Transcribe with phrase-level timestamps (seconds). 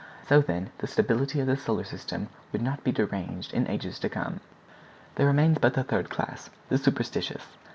[0.27, 4.09] So, then, the stability of the solar system would not be deranged in ages to
[4.09, 4.39] come.
[5.13, 7.45] There remains but the third class, the superstitious.